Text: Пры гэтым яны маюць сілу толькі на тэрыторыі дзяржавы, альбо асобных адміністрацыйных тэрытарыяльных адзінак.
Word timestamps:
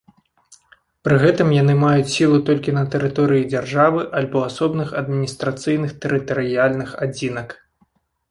Пры 1.07 1.15
гэтым 1.23 1.49
яны 1.55 1.73
маюць 1.81 2.13
сілу 2.13 2.37
толькі 2.47 2.73
на 2.77 2.83
тэрыторыі 2.95 3.43
дзяржавы, 3.51 4.01
альбо 4.21 4.39
асобных 4.49 4.89
адміністрацыйных 5.01 5.91
тэрытарыяльных 6.07 6.89
адзінак. 7.07 7.49